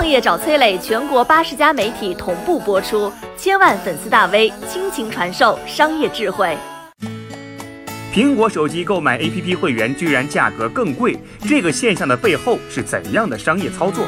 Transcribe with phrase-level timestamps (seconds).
[0.00, 6.56] 创业找崔磊，全国八十家媒体同步播出，千万粉丝大 V 倾情传授商业智慧。
[8.10, 14.06] 苹果手机购买 APP 会员居然价格更贵，这个现象的背后是怎样的商业操作？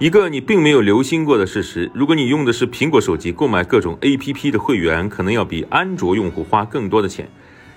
[0.00, 7.28] 一个你并没有留心过的事实：如果你用的是苹果手机，购买各种 APP 的会员，可能要比安卓用户花更多的钱。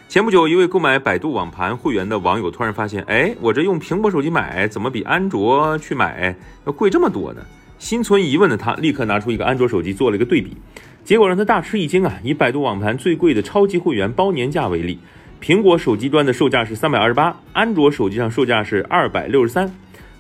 [0.10, 6.34] 前不久，一位购买百度网盘会员的网友突然发现，哎，我这用苹果手机买，怎么比安卓去买
[6.66, 7.42] 要贵这么多呢？
[7.78, 10.56] 心存疑问的他，立刻拿出一个安卓手机做了一个对比。
[11.04, 12.20] 结果让他大吃一惊啊！
[12.24, 14.98] 以百度网盘最贵的超级会员包年价为例，
[15.42, 19.70] 苹果手机端的售价是三百二十八，安卓手机上售价是二百六十三，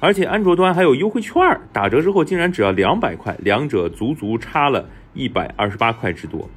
[0.01, 1.33] 而且安卓端还有优惠券，
[1.71, 6.49] 打折之后竟然只要两百块，两者足足差了一百二十八块之多。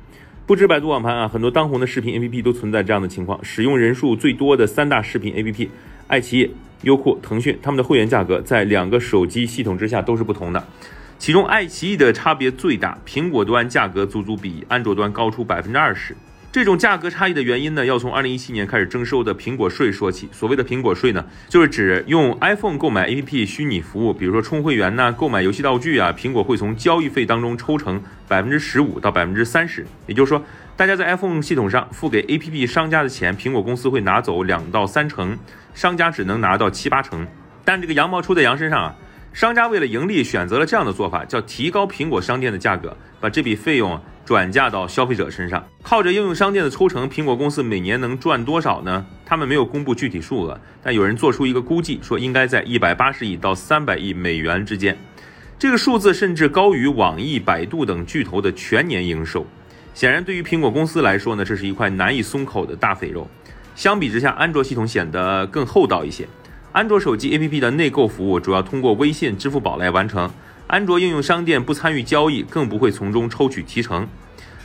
[0.50, 3.38] 不止百度网盘啊，很多当红的视频 APP 都存在这样的情况。
[3.40, 5.68] 使用人数最多的三大视频 APP，
[6.08, 6.50] 爱奇艺、
[6.82, 10.66] 优酷、腾讯，他们的会员价格在两个手机系统之下都是不同的。
[11.20, 16.16] 其中，爱奇艺的差别最大，苹果端价格足足比安卓端高出百分之二十。
[16.52, 20.28] 这种价格差异的原因呢，要从二零一七年开始征收的苹果税说起。
[20.32, 29.86] 所谓的苹果税呢，就是指用 iPhone 购买 APP 虚拟服务，比如说充会员呐、购买游戏道具啊，苹果会从交易费当中抽成百分之十五到百分之三十。
[30.08, 30.44] 也就是说，
[30.76, 35.38] 大家在 iPhone 系统上付给 APP 商家的钱，苹果公司会拿走两到三成，
[35.72, 37.24] 商家只能拿到七八成。
[37.64, 38.96] 但这个羊毛出在羊身上啊。
[39.32, 45.64] 商家为了盈利，选择了这样的做法，叫提高苹果商店的价格，把这笔费用转嫁到消费者身上。
[45.82, 49.06] 靠着应用商店的抽成，苹果公司每年能赚多少呢？
[49.24, 54.98] 他们没有公布具体数额，但有人做出一个估计，说应该在一百八十亿到三百亿美元之间。
[55.58, 59.46] 这个数字甚至高于网易、百度等巨头的全年营收。
[59.94, 63.28] 显然，对于苹果公司来说呢，这是一块难以松口的大肥肉。
[63.76, 66.26] 相比之下，安卓系统显得更厚道一些。
[66.72, 70.30] 安卓手机 APP 的内购服务主要通过微信、支付宝来完成。
[70.68, 74.06] 安卓应用商店不参与交易，更不会从中抽取提成。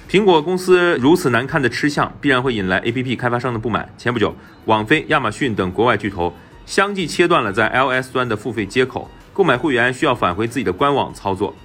[0.08, 3.90] 苹果公司如此难看的吃相，必然会引来 APP 开发商的不满。
[3.98, 6.32] 前不久，网飞、亚马逊等国外巨头
[6.68, 11.56] 相继切断了在 iOS 端的付费接口，购买会员需要返回自己的官网操作。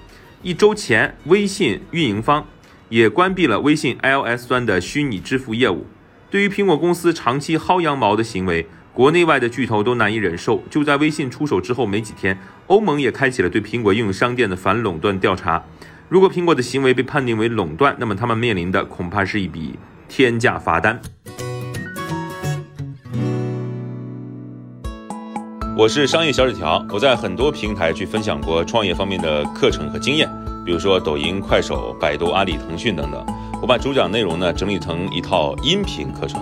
[0.41, 2.43] 一周前，微信运营方
[2.89, 5.85] 也关闭了微信 iOS 端的虚拟支付业务。
[6.31, 10.61] 对于苹果公司长期薅羊毛的行为，国内外的巨头都难以忍受。
[10.69, 12.37] 就在微信出手之后没几天，
[12.67, 15.63] 欧盟也开启了对苹果应用商店的反垄断调查。
[16.09, 20.99] 如果苹果的行为被判定为垄断，那么他们面临的恐怕是一笔天价罚单。
[25.77, 30.29] 我是商业小纸条，我在很多平台去分享过创业方面的课程和经验，
[30.65, 33.25] 比如说抖音、快手、百度、阿里、腾讯等等。
[33.61, 36.41] 我把主讲内容呢整理成一套音频课程。